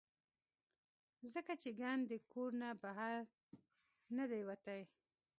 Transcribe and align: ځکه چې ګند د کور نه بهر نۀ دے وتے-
ځکه 1.33 1.53
چې 1.61 1.69
ګند 1.79 2.03
د 2.11 2.13
کور 2.31 2.51
نه 2.61 2.69
بهر 2.83 3.13
نۀ 4.15 4.25
دے 4.31 4.41
وتے- 4.47 4.79